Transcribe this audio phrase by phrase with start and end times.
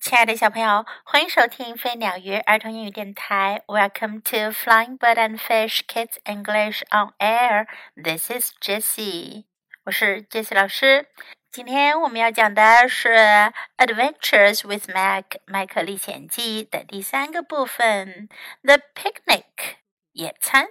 [0.00, 3.62] 亲爱的小朋友，欢迎收听飞鸟鱼儿童英语电台。
[3.66, 7.66] Welcome to Flying Bird and Fish Kids English on Air.
[8.02, 9.44] This is Jessie，
[9.84, 11.06] 我是 Jessie 老师。
[11.50, 13.10] 今天我们要讲的是
[13.76, 18.30] 《Adventures with Mac》麦克历险记的第三个部分
[18.62, 19.76] ，The Picnic
[20.12, 20.68] 野餐。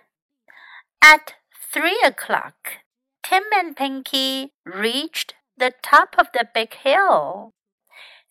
[1.02, 1.34] At
[1.72, 2.82] three o'clock,
[3.22, 7.54] Tim and Pinky reached the top of the big hill.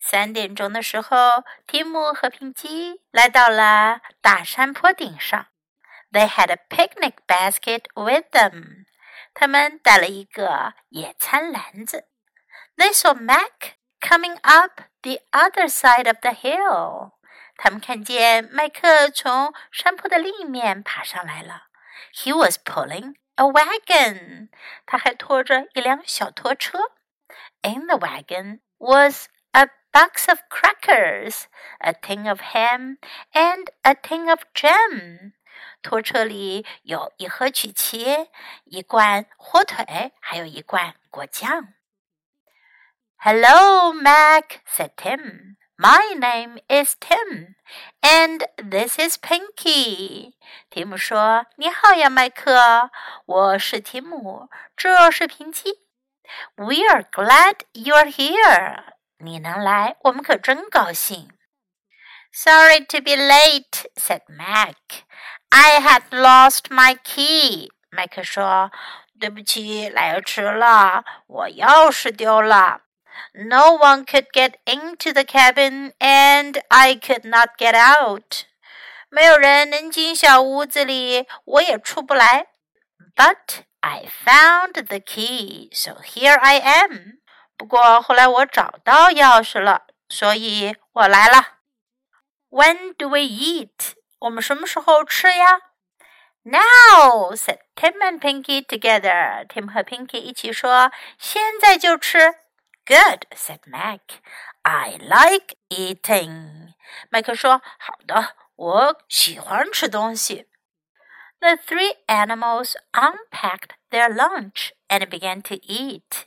[0.00, 5.46] 三点钟的时候，提姆和平基来到了大山坡顶上。
[6.12, 8.84] They had a picnic basket with them。
[9.32, 12.06] 他们带了一个野餐篮子。
[12.76, 17.12] They saw Mac coming up the other side of the hill。
[17.56, 21.68] 他们看见麦克从山坡的另一面爬上来了。
[22.12, 24.50] He was pulling a wagon。
[24.86, 26.78] 他还拖着一辆小拖车。
[27.62, 29.28] In the wagon was
[29.92, 31.46] box of crackers,
[31.80, 32.98] a tin of ham,
[33.32, 35.32] and a tin of jam.
[35.82, 38.28] 拖车里有一盒曲奇，
[38.64, 41.74] 一罐火腿，还有一罐果酱。
[43.18, 45.56] Hello, Mac, said Tim.
[45.76, 47.56] My name is Tim,
[48.00, 50.34] and this is Pinky.
[50.70, 52.90] 提姆说：“你好呀，麦克，
[53.26, 55.70] 我是提姆，这是平基。
[56.56, 58.84] We are glad you're here.
[59.18, 61.30] 你能来，我们可真高兴。
[62.32, 64.74] Sorry to be late," said Mac.
[65.50, 72.80] "I had lost my key." 麦克说：“对不起，来迟了，我钥匙丢了。
[73.32, 78.46] No one could get into the cabin, and I could not get out.
[79.08, 82.48] 没有人能进小屋子里，我也出不来。
[83.14, 87.20] But I found the key, so here I am.
[87.58, 91.58] 不过后来我找到钥匙了，所以我来了。
[92.50, 93.94] When do we eat？
[94.20, 95.60] 我们什么时候吃呀？
[96.42, 99.46] Now said Tim and Pinky together.
[99.46, 102.34] Tim 和 Pinky 一起说：“现在就吃。”
[102.86, 104.00] Good said Mac.
[104.62, 106.74] I like eating.
[107.08, 110.48] 麦克说：“好的，我喜欢吃东西。”
[111.40, 116.26] The three animals unpacked their lunch and began to eat.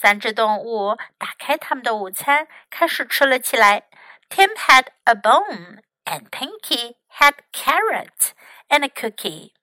[0.00, 3.88] 三只动物打开他们的午餐，开始吃了起来。
[4.30, 8.30] Tim had a bone, and Pinky had carrot
[8.68, 9.54] and a cookie.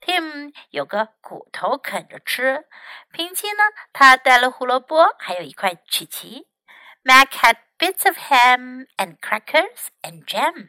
[0.00, 2.64] Tim 有个骨头啃着吃，
[3.12, 6.48] 平基呢，他带了胡萝卜，还有一块曲奇。
[7.02, 10.68] Mac had bits of ham and crackers and jam.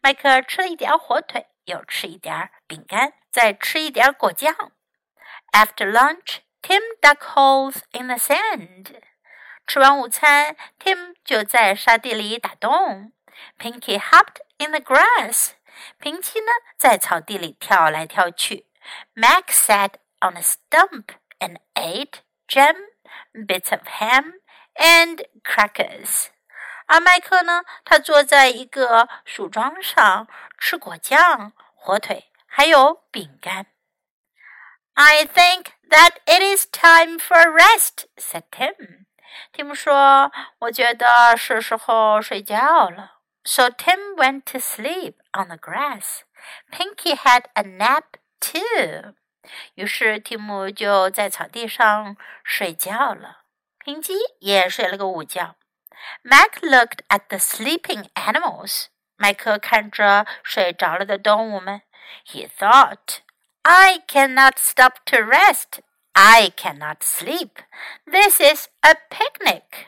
[0.00, 4.72] 麦克吃了一点火腿，又吃一点饼干，再吃一点果酱。
[5.52, 9.00] After lunch, Tim dug holes in the sand.
[9.66, 13.12] 吃完午餐，Tim 就在沙地里打洞。
[13.58, 15.52] Pinky hopped in the grass.
[15.98, 18.66] 平七呢，在草地里跳来跳去。
[19.14, 22.76] Mac sat on a stump and ate jam,
[23.32, 24.40] bits of ham,
[24.74, 26.26] and crackers.
[26.86, 30.26] 而麦克呢，他坐在一个树桩上
[30.58, 33.66] 吃果酱、火腿，还有饼干。
[34.99, 39.05] I think that it is time for rest," said Tim.
[39.53, 46.23] Tim 说：“我觉得是时候睡觉了。” So Tim went to sleep on the grass.
[46.71, 48.03] Pinky had a nap
[48.39, 49.13] too.
[49.75, 53.43] 于是蒂姆就在草地上睡觉了。
[53.77, 55.55] 平基也睡了个午觉。
[56.23, 58.85] Mac looked at the sleeping animals.
[59.15, 61.81] 麦克看着睡着了的动物们。
[62.25, 63.19] He thought.
[63.63, 65.81] I cannot stop to rest.
[66.13, 67.59] I cannot sleep.
[68.05, 69.87] This is a picnic.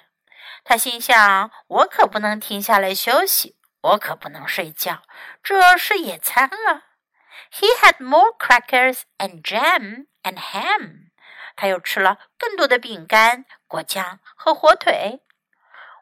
[0.64, 5.04] 他心想：“我可不能停下来休息，我可不能睡觉，
[5.42, 6.84] 这是野餐啊。”
[7.54, 11.12] He had more crackers and jam and ham.
[11.56, 15.22] 他又吃了更多的饼干、果酱和火腿。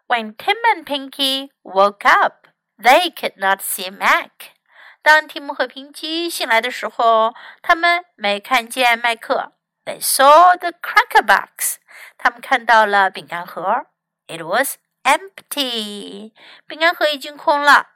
[0.07, 2.47] When Tim and Pinky woke up,
[2.77, 4.55] they could not see Mac.
[5.02, 9.52] 当提姆和平基醒来的时候，他们没看见麦克。
[9.84, 11.76] They saw the cracker box.
[12.18, 13.86] 他们看到了饼干盒。
[14.26, 16.32] It was empty.
[16.66, 17.88] 饼干盒已经空了。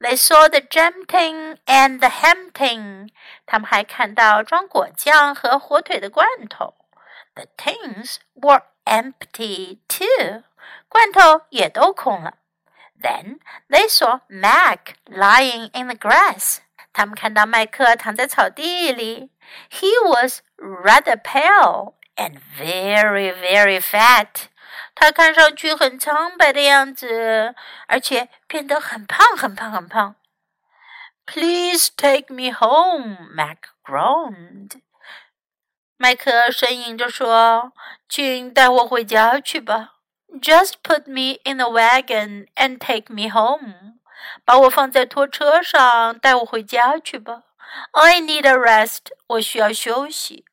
[0.00, 3.10] They saw the jam tin and the ham tin.
[3.44, 6.74] 他们还看到装果酱和火腿的罐头。
[7.34, 10.42] The tins were empty too.
[10.88, 12.38] 罐头也都空了。
[13.01, 13.39] then
[13.69, 16.59] they saw Mac lying in the grass.
[16.93, 19.31] 他们看到麦克躺在草地里。
[19.69, 24.47] He was rather pale and very, very fat.
[24.95, 27.53] 他看上去很苍白的样子，
[27.87, 30.15] 而且变得很胖很胖很胖。
[31.25, 34.81] Please take me home, Mac groaned.
[35.97, 39.95] 麦克呻吟着说：“请带我回家去吧。”
[40.41, 43.99] Just put me in a wagon and take me home.
[44.43, 47.43] 把我放在拖车上，带我回家去吧。
[47.91, 49.11] I need a rest.
[49.27, 50.45] 我需要休息。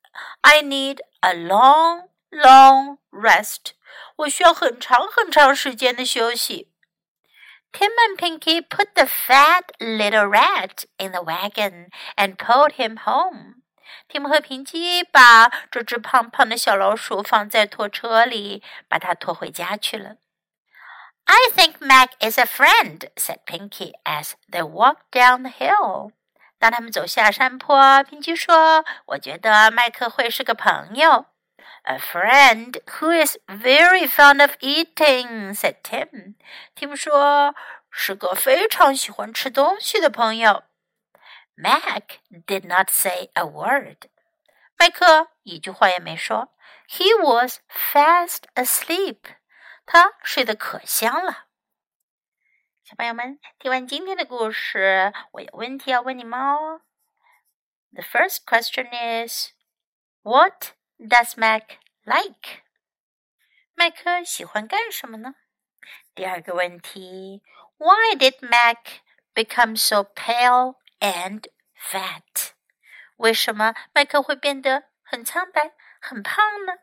[0.42, 3.72] I need a long, long rest.
[4.16, 6.68] 我需要很长很长时间的休息。
[7.72, 13.62] Tim and Pinky put the fat little rat in the wagon and pulled him home.
[14.07, 20.17] 提姆和平基把这只胖胖的小老鼠放在拖车里，把它拖回家去了。
[21.25, 26.11] I think Mac is a friend," said Pinky as they walked down the hill.
[26.57, 31.25] 当他们走下山坡，平基说：“我觉得麦克会是个朋友。”
[31.83, 36.35] A friend who is very fond of eating," said Tim.
[36.75, 37.53] Tim 说
[37.91, 40.63] ：“是个非常喜欢吃东西的朋友。”
[41.56, 44.08] Mac did not say a word.
[44.76, 46.52] 麦克一句话也没说。
[46.88, 49.18] He was fast asleep.
[49.86, 51.46] 他睡得可香了。
[52.82, 56.82] 小朋友们，听完今天的故事，我有问题要问你们哦。
[57.92, 58.88] The first question
[59.26, 59.52] is,
[60.22, 62.62] What does Mac like?
[63.74, 65.34] 麦克喜欢干什么呢？
[66.14, 67.42] 第二个问题，
[67.78, 69.00] Why did Mac
[69.34, 71.44] become so pale and
[71.76, 72.52] fat？
[73.16, 76.74] 为什么麦克会变得很苍白、很胖呢？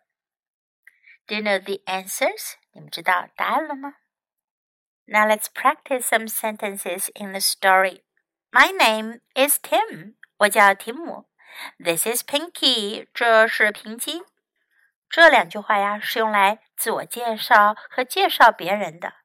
[1.26, 2.54] Do you know the answers？
[2.72, 3.96] 你们知道答案了吗？
[5.06, 8.04] Now let's practice some sentences in the story.
[8.52, 10.16] My name is Tim.
[10.38, 11.30] 我叫提姆。
[11.84, 13.08] This is Pinky.
[13.14, 14.24] 这是平基。
[15.10, 19.16] 这两句话呀，是用来自我介绍和介绍别人的。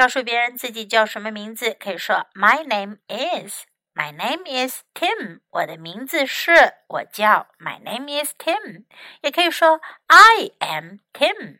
[0.00, 3.64] 告诉别人自己叫什么名字，可以说 My name is。
[3.92, 5.40] My name is Tim。
[5.50, 8.86] 我的名字是，我叫 My name is Tim。
[9.20, 11.58] 也可以说 I am Tim。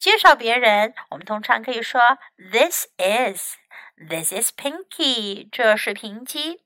[0.00, 2.00] 介绍别人，我们通常可以说
[2.50, 3.54] This is。
[3.96, 5.48] This is Pinky。
[5.52, 6.64] 这是平基。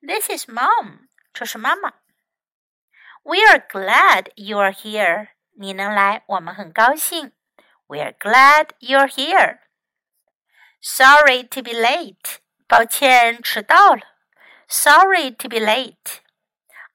[0.00, 1.08] This is Mom。
[1.34, 1.92] 这是妈妈。
[3.24, 5.28] We are glad you are here。
[5.58, 7.32] 你能来，我们很高兴。
[7.88, 9.58] We are glad you are here.
[10.83, 12.37] Sorry to be late.
[12.67, 14.01] 抱歉迟到了。
[14.67, 16.19] Sorry to be late.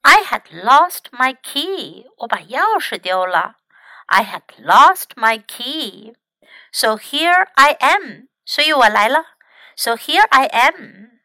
[0.03, 2.07] I had lost my key.
[2.19, 3.57] 我把钥匙丢了。
[4.07, 6.15] I had lost my key.
[6.73, 8.29] So here I am.
[8.45, 9.25] 所以我来了。
[9.77, 11.21] So here I am.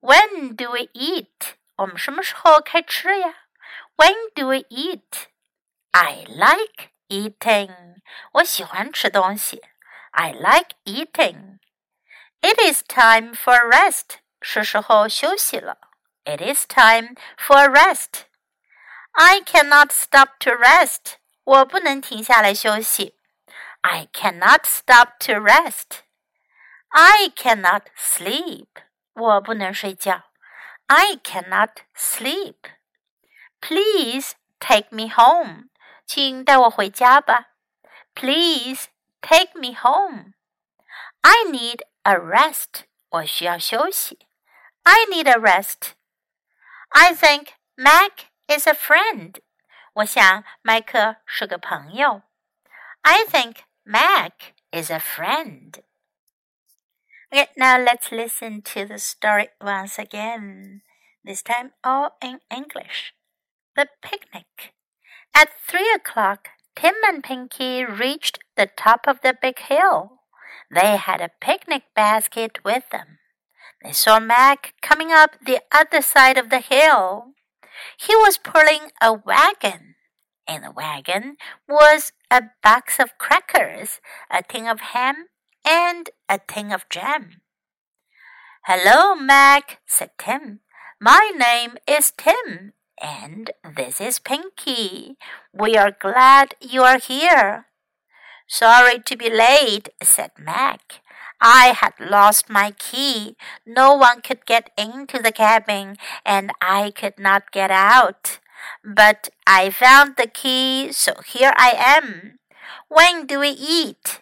[0.00, 1.54] When do we eat?
[1.76, 3.34] 我们什么时候开吃呀？
[3.96, 5.26] When do we eat?
[5.92, 8.00] I like eating.
[8.32, 9.62] 我喜欢吃东西。
[10.10, 11.58] I like eating.
[12.40, 14.18] It is time for rest.
[14.40, 15.78] 是时候休息了。
[16.24, 18.26] It is time for rest.
[19.12, 21.14] I cannot stop to rest.
[21.44, 23.14] 我不能停下来休息。
[23.80, 26.00] I cannot stop to rest.
[26.88, 28.66] I cannot sleep.
[29.14, 30.24] 我不能睡觉。
[30.86, 32.56] I cannot sleep.
[33.60, 35.68] Please take me home.
[36.04, 37.48] 请带我回家吧。
[38.14, 38.88] Please
[39.20, 40.34] take me home.
[41.22, 42.84] I need a rest.
[43.08, 44.26] 我需要休息。
[44.82, 45.92] I need a rest.
[46.90, 49.40] I think Mac is a friend.
[49.94, 52.22] 我想麦克是个朋友。
[53.02, 55.82] I think Mac is a friend.
[57.32, 60.82] Okay, now let's listen to the story once again.
[61.24, 63.14] This time all in English.
[63.74, 64.74] The picnic.
[65.34, 70.19] At three o'clock, Tim and Pinky reached the top of the big hill.
[70.69, 73.19] They had a picnic basket with them.
[73.83, 77.33] They saw Mac coming up the other side of the hill.
[77.97, 79.95] He was pulling a wagon.
[80.47, 85.27] In the wagon was a box of crackers, a tin of ham,
[85.65, 87.41] and a tin of jam.
[88.65, 90.59] Hello, Mac, said Tim.
[90.99, 95.17] My name is Tim, and this is Pinky.
[95.51, 97.65] We are glad you are here.
[98.51, 100.99] Sorry to be late, said Mac.
[101.39, 103.37] I had lost my key.
[103.65, 108.39] No one could get into the cabin, and I could not get out.
[108.83, 112.39] But I found the key, so here I am.
[112.89, 114.19] When do we eat?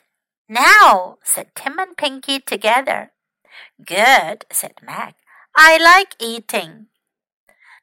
[0.48, 3.12] Now, said Tim and Pinky together.
[3.84, 5.16] Good, said Mac.
[5.58, 6.86] I like eating.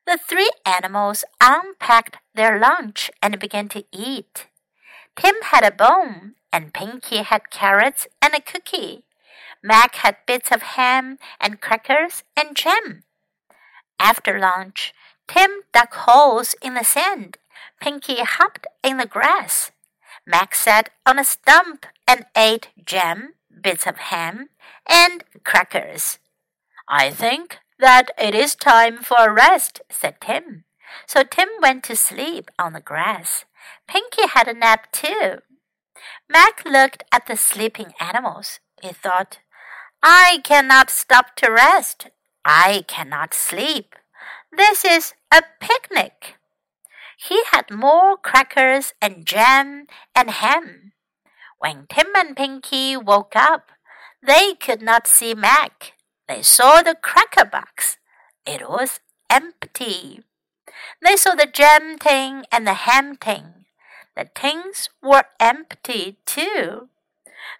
[0.06, 4.46] The three animals unpacked their lunch and began to eat.
[5.16, 9.04] Tim had a bone, and Pinky had carrots and a cookie.
[9.62, 13.02] Mac had bits of ham and crackers and jam.
[13.98, 14.94] After lunch,
[15.26, 17.38] Tim dug holes in the sand.
[17.80, 19.72] Pinky hopped in the grass.
[20.26, 24.50] Mac sat on a stump and ate jam, bits of ham,
[24.88, 26.18] and crackers.
[26.88, 30.64] I think that it is time for a rest, said Tim.
[31.06, 33.44] So Tim went to sleep on the grass.
[33.88, 35.38] Pinky had a nap too.
[36.28, 38.60] Mac looked at the sleeping animals.
[38.82, 39.38] He thought,
[40.02, 42.08] I cannot stop to rest.
[42.44, 43.94] I cannot sleep.
[44.56, 46.36] This is a picnic.
[47.18, 50.92] He had more crackers and jam and ham.
[51.58, 53.70] When Tim and Pinky woke up,
[54.22, 55.94] they could not see Mac.
[56.28, 57.96] They saw the cracker box.
[58.44, 60.20] It was empty.
[61.02, 63.66] They saw the jam tin and the ham tin.
[64.16, 66.88] The tins were empty too.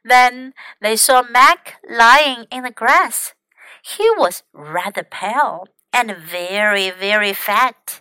[0.04, 3.35] Then they saw Mac lying in the grass.
[3.82, 8.00] He was rather pale and very, very fat.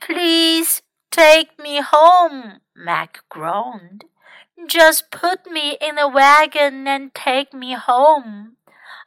[0.00, 4.04] Please take me home, Mac groaned.
[4.66, 8.56] Just put me in the wagon and take me home.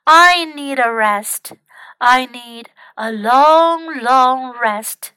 [0.06, 1.54] I need a rest.
[2.00, 5.14] I need a long, long rest.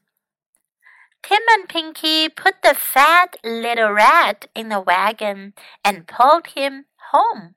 [1.23, 7.55] Tim and Pinky put the fat little rat in the wagon and pulled him home.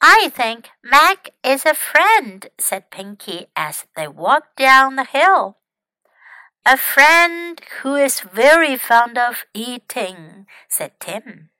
[0.00, 5.58] I think Mac is a friend, said Pinky as they walked down the hill.
[6.64, 11.50] A friend who is very fond of eating, said Tim.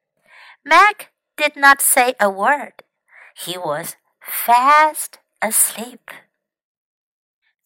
[0.64, 2.82] Mac did not say a word.
[3.36, 6.10] He was fast asleep.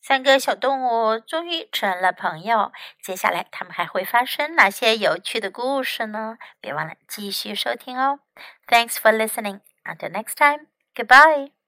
[0.07, 2.73] 三个小动物终于成了朋友。
[3.01, 6.37] 接下来，他们还会发生哪些有趣的故事呢？
[6.61, 8.21] 别忘了继续收听哦。
[8.69, 9.61] Thanks for listening.
[9.83, 10.67] Until next time.
[10.95, 11.64] Goodbye.